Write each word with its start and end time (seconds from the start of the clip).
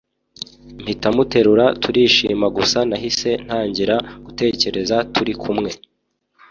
mpita 0.81 1.07
muterura 1.15 1.65
turishima 1.81 2.45
gusa 2.57 2.79
nahise 2.89 3.29
ntangira 3.45 3.95
gutekereza 4.25 4.95
turi 5.13 5.33
kumwe 5.41 5.71